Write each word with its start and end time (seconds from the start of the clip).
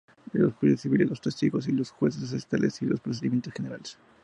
Los 0.33 0.55
juicios 0.55 0.81
civiles: 0.81 1.09
los 1.11 1.21
testigos 1.21 1.67
y 1.67 1.73
los 1.73 1.91
jueces 1.91 2.23
aceptables 2.23 2.81
y 2.81 2.87
los 2.87 2.99
procedimientos 3.01 3.53
generales. 3.53 3.99